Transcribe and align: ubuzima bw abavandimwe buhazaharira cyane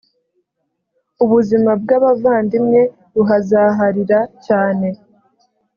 ubuzima 1.23 1.71
bw 1.81 1.89
abavandimwe 1.97 2.81
buhazaharira 3.13 4.19
cyane 4.45 4.87